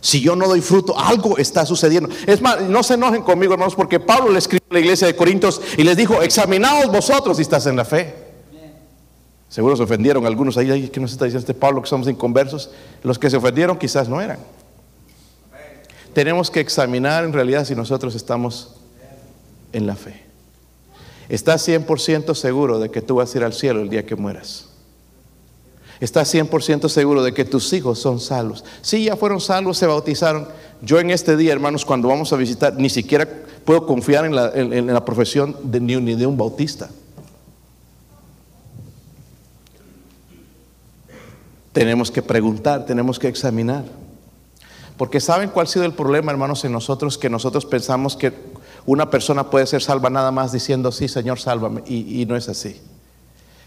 [0.00, 2.08] Si yo no doy fruto, algo está sucediendo.
[2.26, 5.14] Es más, no se enojen conmigo, hermanos, porque Pablo le escribió a la iglesia de
[5.14, 8.12] Corintios y les dijo, examinaos vosotros si estás en la fe.
[9.48, 12.70] Seguro se ofendieron algunos ahí, que nos está diciendo este Pablo que somos inconversos.
[13.04, 14.40] Los que se ofendieron quizás no eran.
[16.12, 18.74] Tenemos que examinar en realidad si nosotros estamos
[19.72, 20.24] en la fe.
[21.28, 24.69] ¿Estás 100% seguro de que tú vas a ir al cielo el día que mueras?
[26.00, 28.64] ¿Estás 100% seguro de que tus hijos son salvos?
[28.80, 30.48] Sí, ya fueron salvos, se bautizaron.
[30.80, 33.28] Yo en este día, hermanos, cuando vamos a visitar, ni siquiera
[33.66, 34.34] puedo confiar en
[34.86, 36.88] la, profesión de, ni de un bautista.
[41.72, 43.84] Tenemos que preguntar, tenemos que examinar.
[44.96, 47.18] Porque ¿saben cuál ha sido el problema, hermanos, en nosotros?
[47.18, 48.32] Que nosotros pensamos que
[48.86, 51.82] una persona puede ser salva nada más diciendo, sí, Señor, sálvame.
[51.86, 52.80] y no es así.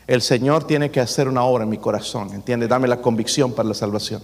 [0.07, 2.67] El Señor tiene que hacer una obra en mi corazón, ¿entiende?
[2.67, 4.21] Dame la convicción para la salvación.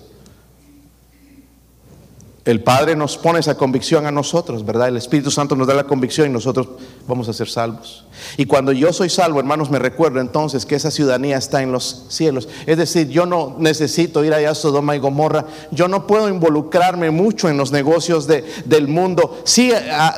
[2.50, 4.88] El Padre nos pone esa convicción a nosotros, ¿verdad?
[4.88, 6.68] El Espíritu Santo nos da la convicción y nosotros
[7.08, 8.06] vamos a ser salvos.
[8.38, 12.08] Y cuando yo soy salvo, hermanos, me recuerdo entonces que esa ciudadanía está en los
[12.10, 12.50] cielos.
[12.66, 15.46] Es decir, yo no necesito ir allá a Sodoma y Gomorra.
[15.70, 19.44] Yo no puedo involucrarme mucho en los negocios del mundo.
[19.44, 19.72] Sí,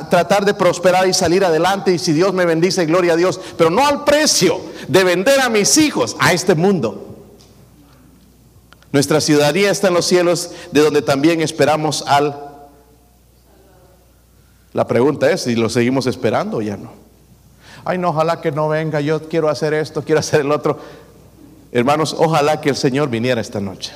[0.08, 3.68] tratar de prosperar y salir adelante y si Dios me bendice, gloria a Dios, pero
[3.68, 7.11] no al precio de vender a mis hijos a este mundo.
[8.92, 12.50] Nuestra ciudadanía está en los cielos, de donde también esperamos al...
[14.72, 16.92] La pregunta es si lo seguimos esperando o ya no.
[17.84, 20.78] Ay, no, ojalá que no venga, yo quiero hacer esto, quiero hacer el otro.
[21.72, 23.92] Hermanos, ojalá que el Señor viniera esta noche.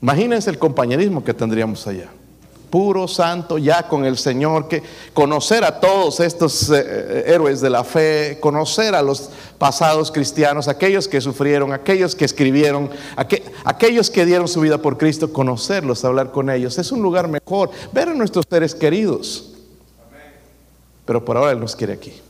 [0.00, 2.10] Imagínense el compañerismo que tendríamos allá
[2.74, 4.82] puro, santo, ya con el Señor, que
[5.12, 10.66] conocer a todos estos eh, eh, héroes de la fe, conocer a los pasados cristianos,
[10.66, 12.90] aquellos que sufrieron, aquellos que escribieron,
[13.64, 16.76] aquellos que dieron su vida por Cristo, conocerlos, hablar con ellos.
[16.76, 19.52] Es un lugar mejor, ver a nuestros seres queridos.
[21.04, 22.23] Pero por ahora Él nos quiere aquí.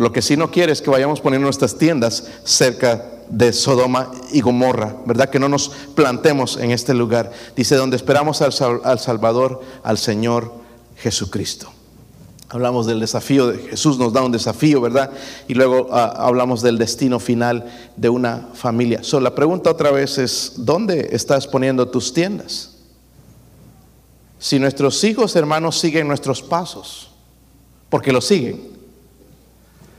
[0.00, 4.40] Lo que sí no quiere es que vayamos poniendo nuestras tiendas cerca de Sodoma y
[4.40, 5.28] Gomorra, ¿verdad?
[5.28, 7.30] Que no nos plantemos en este lugar.
[7.56, 8.52] Dice, donde esperamos al,
[8.98, 10.52] Salvador, al Señor
[10.96, 11.70] Jesucristo.
[12.50, 15.10] Hablamos del desafío, de Jesús nos da un desafío, ¿verdad?
[15.48, 19.02] Y luego ah, hablamos del destino final de una familia.
[19.02, 22.76] So, la pregunta otra vez es, ¿dónde estás poniendo tus tiendas?
[24.38, 27.10] Si nuestros hijos, hermanos, siguen nuestros pasos,
[27.90, 28.77] porque los siguen.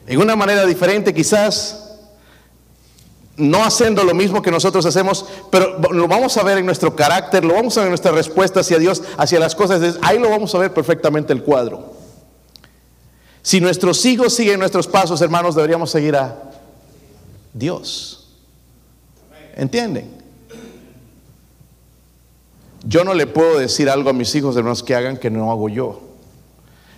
[0.10, 2.00] En una manera diferente quizás,
[3.38, 7.46] no haciendo lo mismo que nosotros hacemos, pero lo vamos a ver en nuestro carácter,
[7.46, 10.00] lo vamos a ver en nuestra respuesta hacia Dios, hacia las cosas.
[10.02, 11.94] Ahí lo vamos a ver perfectamente el cuadro.
[13.44, 16.54] Si nuestros hijos siguen nuestros pasos, hermanos, deberíamos seguir a
[17.54, 18.30] Dios.
[19.56, 20.10] ¿Entienden?
[22.84, 25.70] Yo no le puedo decir algo a mis hijos, hermanos, que hagan que no hago
[25.70, 26.02] yo.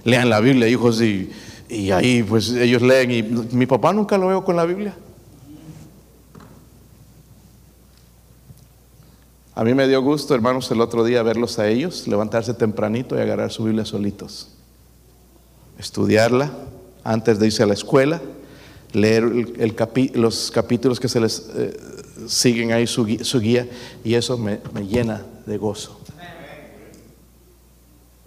[0.05, 1.29] Lean la Biblia, hijos, y,
[1.71, 3.11] y ahí pues ellos leen.
[3.11, 4.93] Y mi papá nunca lo veo con la Biblia.
[9.55, 13.21] A mí me dio gusto, hermanos, el otro día verlos a ellos, levantarse tempranito y
[13.21, 14.49] agarrar su Biblia solitos.
[15.77, 16.51] Estudiarla
[17.03, 18.21] antes de irse a la escuela,
[18.93, 19.23] leer
[20.15, 21.77] los capítulos que se les, eh,
[22.27, 23.67] siguen ahí su, su guía
[24.03, 25.99] y eso me, me llena de gozo.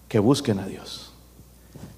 [0.08, 1.03] Que busquen a Dios,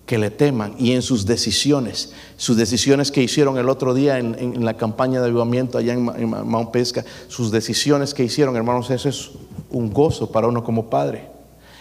[0.07, 4.65] que le teman y en sus decisiones, sus decisiones que hicieron el otro día en,
[4.65, 9.31] la campaña de avivamiento allá en, Mount Pesca, sus decisiones que hicieron, hermanos, eso es
[9.69, 11.29] un gozo para uno como padre.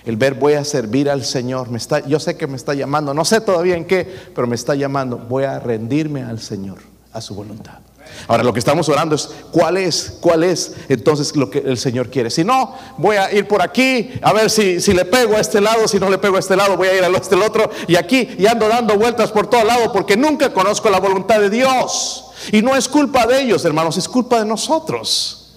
[0.06, 3.14] El ver voy a servir al Señor, me está, yo sé que me está llamando,
[3.14, 6.80] no sé todavía en qué, pero me está llamando, voy a rendirme al Señor,
[7.14, 7.80] a su voluntad.
[8.28, 12.10] Ahora lo que estamos orando es cuál es, cuál es entonces lo que el Señor
[12.10, 12.30] quiere.
[12.30, 15.62] Si no, voy a ir por aquí, a ver si, si le pego a este
[15.62, 17.70] lado, si no le pego a este lado, voy a ir al este al otro
[17.88, 21.50] y aquí y ando dando vueltas por todo lado porque nunca conozco la voluntad de
[21.50, 22.32] Dios.
[22.52, 25.56] Y no es culpa de ellos, hermanos, es culpa de nosotros.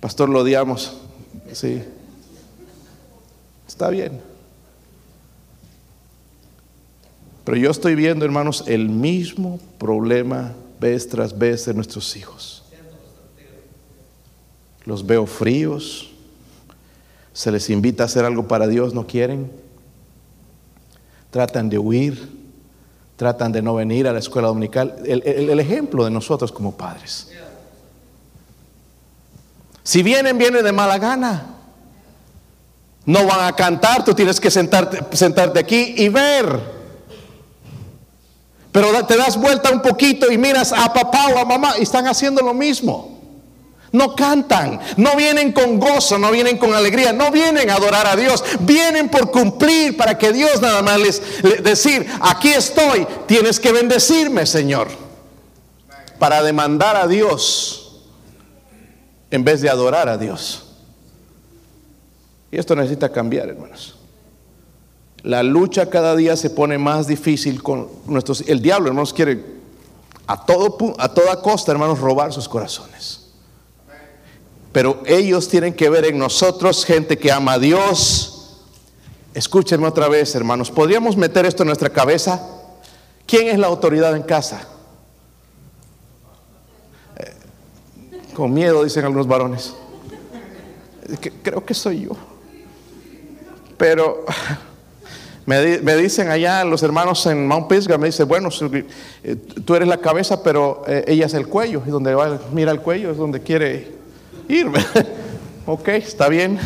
[0.00, 0.92] Pastor, lo odiamos.
[1.52, 1.82] Sí.
[3.66, 4.27] Está bien.
[7.48, 12.62] Pero yo estoy viendo, hermanos, el mismo problema vez tras vez de nuestros hijos.
[14.84, 16.10] Los veo fríos.
[17.32, 19.50] Se les invita a hacer algo para Dios, no quieren.
[21.30, 22.28] Tratan de huir.
[23.16, 24.96] Tratan de no venir a la escuela dominical.
[25.06, 27.30] El, ejemplo de nosotros como padres.
[29.82, 31.46] Si vienen, vienen de mala gana.
[33.06, 36.77] No van a cantar, tú tienes que sentarte, sentarte aquí y ver.
[38.80, 42.06] Pero te das vuelta un poquito y miras a papá o a mamá y están
[42.06, 43.18] haciendo lo mismo.
[43.90, 48.14] No cantan, no vienen con gozo, no vienen con alegría, no vienen a adorar a
[48.14, 53.58] Dios, vienen por cumplir para que Dios nada más les, le- decir, aquí estoy, tienes
[53.58, 54.86] que bendecirme, Señor.
[56.20, 57.96] Para demandar a Dios
[59.32, 60.66] en vez de adorar a Dios.
[62.52, 63.96] Y esto necesita cambiar, hermanos.
[65.22, 68.42] La lucha cada día se pone más difícil con nuestros...
[68.42, 69.44] El diablo, hermanos, quiere
[70.26, 73.26] a, todo, a toda costa, hermanos, robar sus corazones.
[74.72, 78.60] Pero ellos tienen que ver en nosotros gente que ama a Dios.
[79.34, 80.70] Escúchenme otra vez, hermanos.
[80.70, 82.40] ¿Podríamos meter esto en nuestra cabeza?
[83.26, 84.68] ¿Quién es la autoridad en casa?
[87.16, 87.34] Eh,
[88.34, 89.74] con miedo, dicen algunos varones.
[91.42, 92.12] Creo que soy yo.
[93.76, 94.24] Pero
[95.48, 98.50] me, di- me dicen allá los hermanos en Mount Pisgah, me dicen, bueno,
[99.24, 99.34] eh,
[99.64, 101.82] tú eres la cabeza, pero eh, ella es el cuello.
[101.86, 103.90] Y donde va, mira el cuello es donde quiere
[104.46, 104.66] ir.
[105.66, 106.58] ok, está bien.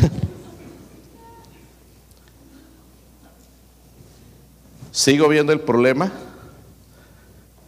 [4.91, 6.11] Sigo viendo el problema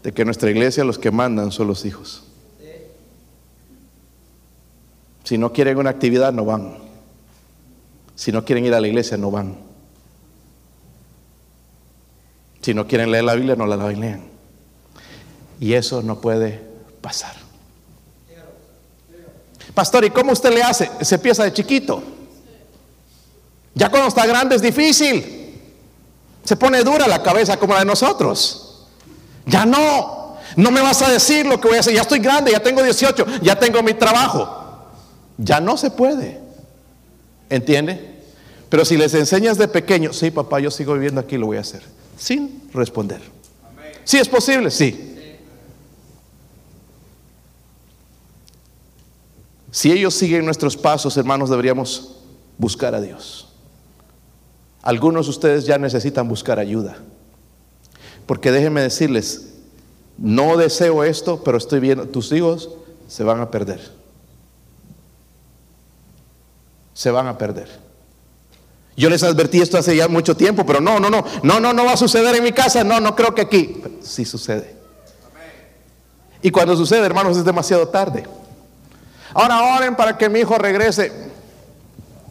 [0.04, 2.24] de que nuestra iglesia los que mandan son los hijos.
[5.24, 6.78] Si no quieren una actividad, no van.
[8.16, 9.65] Si no quieren ir a la iglesia, no van.
[12.66, 14.24] Si no quieren leer la Biblia, no la lean.
[15.60, 16.64] Y eso no puede
[17.00, 17.36] pasar.
[19.76, 20.90] Pastor, ¿y cómo usted le hace?
[21.02, 22.02] Se empieza de chiquito.
[23.76, 25.62] Ya cuando está grande es difícil.
[26.44, 28.88] Se pone dura la cabeza como la de nosotros.
[29.46, 30.40] Ya no.
[30.56, 31.94] No me vas a decir lo que voy a hacer.
[31.94, 34.88] Ya estoy grande, ya tengo 18, ya tengo mi trabajo.
[35.38, 36.42] Ya no se puede.
[37.48, 38.24] ¿Entiende?
[38.70, 41.62] Pero si les enseñas de pequeño, sí, papá, yo sigo viviendo aquí, lo voy a
[41.62, 41.84] hacer.
[42.18, 43.22] Sin responder.
[44.04, 45.16] Sí, es posible, sí.
[49.72, 52.16] Si ellos siguen nuestros pasos, hermanos, deberíamos
[52.58, 53.50] buscar a Dios.
[54.82, 56.98] Algunos de ustedes ya necesitan buscar ayuda.
[58.26, 59.54] Porque déjenme decirles,
[60.18, 62.70] no deseo esto, pero estoy viendo, tus hijos
[63.08, 63.82] se van a perder.
[66.94, 67.85] Se van a perder.
[68.98, 71.86] Yo les advertí esto hace ya mucho tiempo, pero no, no, no, no, no, no
[71.86, 73.82] va a suceder en mi casa, no, no creo que aquí.
[74.02, 74.76] Sí sucede.
[76.42, 78.24] Y cuando sucede, hermanos, es demasiado tarde.
[79.34, 81.12] Ahora oren para que mi hijo regrese.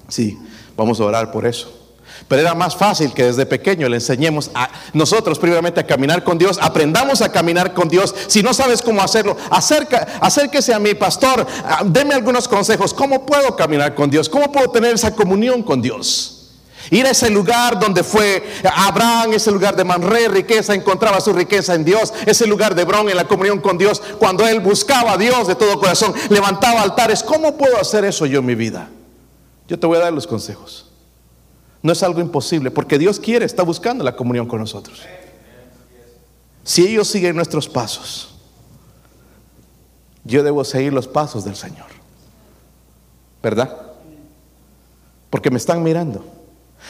[0.09, 0.39] Sí,
[0.77, 1.81] vamos a orar por eso.
[2.29, 6.39] Pero era más fácil que desde pequeño le enseñemos a nosotros primeramente a caminar con
[6.39, 8.15] Dios, aprendamos a caminar con Dios.
[8.29, 12.95] Si no sabes cómo hacerlo, acerca, acérquese a mi pastor, ah, deme algunos consejos.
[12.95, 14.29] ¿Cómo puedo caminar con Dios?
[14.29, 16.44] ¿Cómo puedo tener esa comunión con Dios?
[16.91, 18.43] Ir a ese lugar donde fue
[18.75, 23.09] Abraham, ese lugar de Manré, riqueza, encontraba su riqueza en Dios, ese lugar de Hebrón
[23.09, 27.23] en la comunión con Dios, cuando él buscaba a Dios de todo corazón, levantaba altares.
[27.23, 28.89] ¿Cómo puedo hacer eso yo en mi vida?
[29.69, 30.91] Yo te voy a dar los consejos.
[31.83, 35.03] No es algo imposible, porque Dios quiere, está buscando la comunión con nosotros.
[36.63, 38.35] Si ellos siguen nuestros pasos,
[40.25, 41.87] yo debo seguir los pasos del Señor.
[43.43, 43.79] ¿Verdad?
[45.29, 46.25] Porque me están mirando.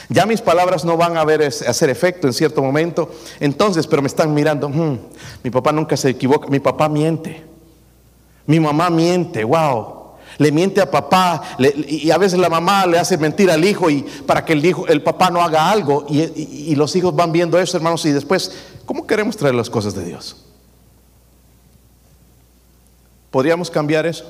[0.08, 4.08] Ya mis palabras no van a, ver, hacer efecto en cierto momento, entonces, pero me
[4.08, 4.68] están mirando.
[4.68, 4.98] "Hmm,
[5.42, 7.42] mi papá nunca se equivoca, mi papá miente.
[8.46, 10.02] Mi mamá miente, wow.
[10.36, 14.02] Le miente a papá y a veces la mamá le hace mentir al hijo y
[14.26, 16.20] para que el hijo, el papá no haga algo y,
[16.72, 18.52] y los hijos van viendo eso, hermanos, y después,
[18.84, 20.36] ¿cómo queremos traer las cosas de Dios?
[23.30, 24.24] ¿Podríamos cambiar eso?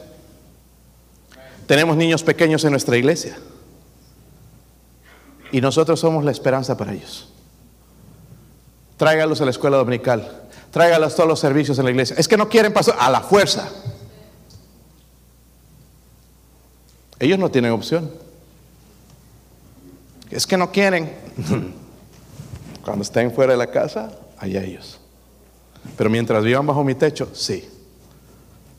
[1.67, 3.39] Tenemos niños pequeños en nuestra iglesia
[5.55, 7.29] y nosotros somos la esperanza para ellos.
[8.97, 12.17] Tráigalos a la escuela dominical, tráigalos todos los servicios en la iglesia.
[12.19, 13.71] Es que no quieren pasar a la fuerza.
[17.21, 18.11] Ellos no tienen opción.
[20.29, 21.15] Es que no quieren.
[22.85, 24.99] Cuando estén fuera de la casa, allá ellos.
[25.97, 27.71] Pero mientras vivan bajo mi techo, sí.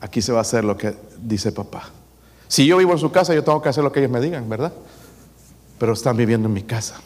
[0.02, 1.88] Aquí se va a hacer lo que dice papá.
[2.48, 4.46] Si yo vivo en su casa, yo tengo que hacer lo que ellos me digan,
[4.46, 4.74] ¿verdad?
[5.78, 7.00] Pero están viviendo en mi casa.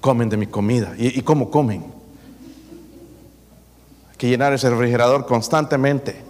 [0.00, 0.94] Comen de mi comida.
[0.98, 1.84] ¿Y, cómo comen?
[4.10, 6.24] Hay que llenar ese refrigerador constantemente.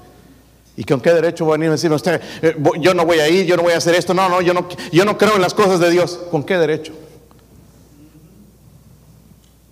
[0.77, 3.29] ¿Y con qué derecho va a venir a decirme usted, eh, yo no voy a
[3.29, 4.13] ir, yo no voy a hacer esto?
[4.13, 6.21] No, no, yo no, yo no creo en las cosas de Dios.
[6.31, 6.93] ¿Con qué derecho?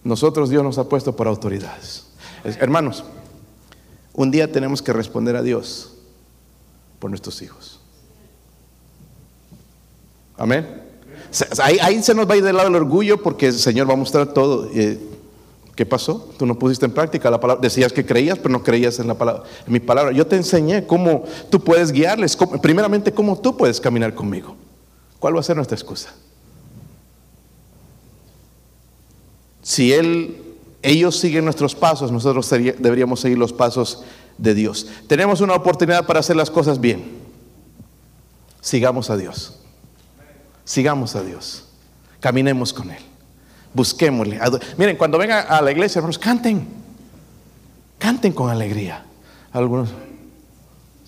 [0.02, 2.06] Nosotros Dios nos ha puesto por autoridades.
[2.44, 3.04] Hermanos,
[4.12, 5.94] un día tenemos que responder a Dios
[6.98, 7.80] por nuestros hijos.
[10.36, 10.83] Amén.
[11.62, 13.96] Ahí, se nos va a ir del lado el orgullo porque el Señor va a
[13.96, 14.68] mostrar todo.
[14.72, 14.98] Eh,
[15.74, 16.30] ¿Qué pasó?
[16.38, 17.60] Tú no pusiste en práctica la palabra.
[17.60, 20.12] Decías que creías, pero no creías en la palabra, en mi palabra.
[20.12, 24.54] Yo te enseñé cómo tú puedes guiarles, primeramente cómo tú puedes caminar conmigo.
[25.18, 26.14] ¿Cuál va a ser nuestra excusa?
[29.62, 30.36] Si él,
[30.82, 34.04] ellos siguen nuestros pasos, nosotros deberíamos seguir los pasos
[34.38, 34.86] de Dios.
[35.08, 37.04] Tenemos una oportunidad para hacer las cosas bien.
[38.60, 39.63] Sigamos a Dios.
[40.64, 41.64] Sigamos a Dios.
[42.20, 43.02] Caminemos con Él.
[43.74, 44.40] Busquémosle.
[44.78, 46.66] Miren, cuando vengan a la iglesia, hermanos, canten.
[47.98, 49.04] Canten con alegría.
[49.52, 49.90] Algunos.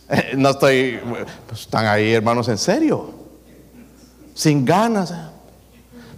[0.36, 1.00] No estoy.
[1.48, 3.12] Pues, están ahí, hermanos, en serio.
[4.34, 5.12] Sin ganas.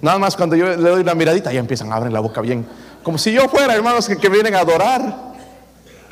[0.03, 2.67] Nada más cuando yo le doy una miradita, ya empiezan a abrir la boca bien.
[3.03, 5.29] Como si yo fuera, hermanos, que, vienen a adorar.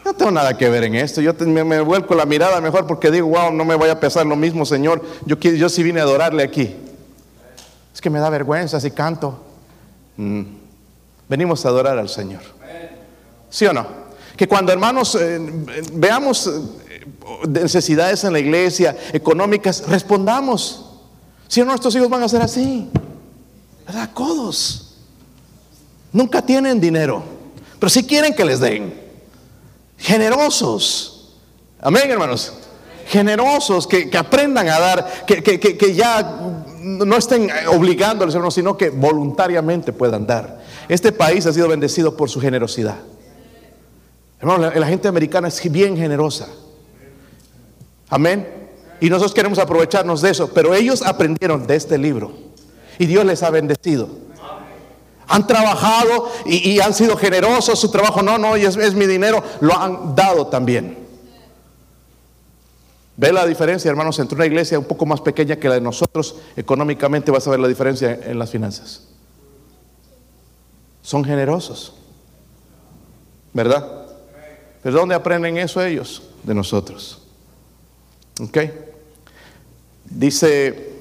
[0.05, 1.21] No tengo nada que ver en esto.
[1.21, 4.37] Yo me, vuelco la mirada mejor porque digo, wow, no me voy a pesar lo
[4.37, 5.05] mismo, Señor.
[5.27, 6.77] Yo, yo sí vine a adorarle aquí.
[7.97, 9.43] Es que me da vergüenza si canto.
[10.19, 10.43] Mm.
[11.31, 12.43] Venimos a adorar al Señor.
[13.49, 13.87] ¿Sí o no?
[14.37, 15.41] Que cuando hermanos eh,
[15.95, 17.01] veamos eh,
[17.49, 20.91] necesidades en la iglesia, económicas, respondamos.
[21.49, 22.87] Si no, nuestros hijos van a ser así.
[23.87, 24.11] ¿Verdad?
[24.13, 24.99] Codos.
[26.13, 27.23] Nunca tienen dinero,
[27.81, 28.93] pero si quieren que les den.
[29.97, 31.35] Generosos.
[31.81, 32.53] Amén, hermanos.
[33.07, 36.56] Generosos, que, aprendan a dar, que, que ya
[36.87, 40.63] no estén obligándoles, sino que voluntariamente puedan dar.
[40.89, 42.97] Este país ha sido bendecido por su generosidad.
[44.39, 46.47] Hermano, la, gente americana es bien generosa.
[48.09, 48.69] Amén.
[49.01, 52.33] Y nosotros queremos aprovecharnos de eso, pero ellos aprendieron de este libro
[52.99, 54.09] y Dios les ha bendecido.
[55.29, 60.15] Han trabajado y, han sido generosos, su trabajo no, no, es mi dinero, lo han
[60.15, 61.06] dado también.
[63.17, 66.37] Ve la diferencia, hermanos, entre una iglesia un poco más pequeña que la de nosotros,
[66.55, 69.09] económicamente vas a ver la diferencia en las finanzas.
[71.01, 71.95] Son generosos,
[73.55, 74.07] ¿verdad?
[74.85, 76.23] ¿De dónde aprenden eso ellos?
[76.43, 77.23] De nosotros.
[78.39, 78.59] ¿Ok?
[80.05, 80.93] Dice,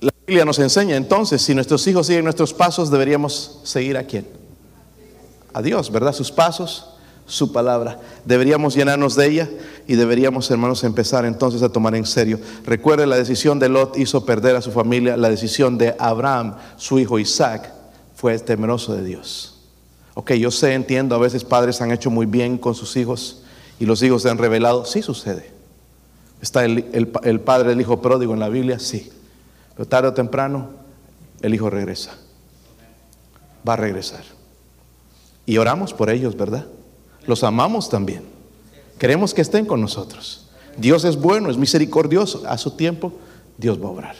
[0.00, 4.26] la Biblia nos enseña entonces, si nuestros hijos siguen nuestros pasos, deberíamos seguir a quién?
[5.52, 6.14] A Dios, ¿verdad?
[6.14, 6.94] Sus pasos
[7.28, 8.00] su palabra.
[8.24, 9.48] Deberíamos llenarnos de ella
[9.86, 12.40] y deberíamos, hermanos, empezar entonces a tomar en serio.
[12.64, 16.98] Recuerde, la decisión de Lot hizo perder a su familia, la decisión de Abraham, su
[16.98, 17.72] hijo Isaac,
[18.16, 19.60] fue temeroso de Dios.
[20.14, 23.42] Ok, yo sé, entiendo, a veces padres han hecho muy bien con sus hijos
[23.78, 24.84] y los hijos se han revelado.
[24.84, 25.52] Sí sucede.
[26.40, 28.78] ¿Está el, el padre del hijo pródigo en la Biblia?
[28.78, 29.12] Sí.
[29.76, 30.70] Pero tarde o temprano
[31.42, 32.16] el hijo regresa.
[33.68, 34.24] Va a regresar.
[35.46, 36.66] Y oramos por ellos, ¿verdad?
[37.28, 38.22] Los amamos también.
[38.98, 40.48] Queremos que estén con nosotros.
[40.78, 42.42] Dios es bueno, es misericordioso.
[42.48, 43.12] A su tiempo,
[43.58, 44.16] Dios va a obrar.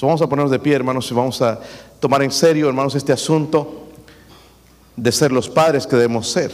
[0.00, 1.60] vamos a ponernos de pie, hermanos, y vamos a
[1.98, 3.88] tomar en serio, hermanos, este asunto
[4.96, 6.52] de ser los padres que debemos ser.